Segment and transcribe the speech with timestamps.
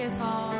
[0.00, 0.59] 하나님께서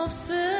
[0.00, 0.59] 없음.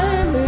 [0.00, 0.47] time